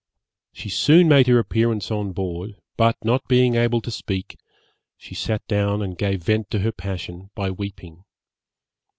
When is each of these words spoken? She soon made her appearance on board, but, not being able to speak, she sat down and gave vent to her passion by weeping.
She 0.51 0.69
soon 0.69 1.07
made 1.07 1.27
her 1.27 1.37
appearance 1.37 1.91
on 1.91 2.11
board, 2.11 2.55
but, 2.75 2.97
not 3.05 3.27
being 3.27 3.53
able 3.53 3.81
to 3.81 3.91
speak, 3.91 4.35
she 4.97 5.13
sat 5.13 5.45
down 5.47 5.83
and 5.83 5.95
gave 5.95 6.23
vent 6.23 6.49
to 6.49 6.59
her 6.61 6.71
passion 6.71 7.29
by 7.35 7.51
weeping. 7.51 8.03